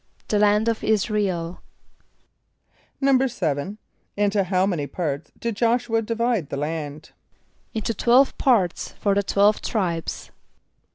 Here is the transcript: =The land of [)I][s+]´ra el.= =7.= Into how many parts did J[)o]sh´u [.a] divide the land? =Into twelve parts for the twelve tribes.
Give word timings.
=The 0.29 0.39
land 0.39 0.67
of 0.67 0.77
[)I][s+]´ra 0.81 1.27
el.= 1.29 1.61
=7.= 3.03 3.77
Into 4.17 4.43
how 4.45 4.65
many 4.65 4.87
parts 4.87 5.31
did 5.37 5.55
J[)o]sh´u 5.55 5.95
[.a] 5.95 6.01
divide 6.01 6.49
the 6.49 6.57
land? 6.57 7.11
=Into 7.75 7.93
twelve 7.93 8.35
parts 8.39 8.93
for 8.93 9.13
the 9.13 9.21
twelve 9.21 9.61
tribes. 9.61 10.31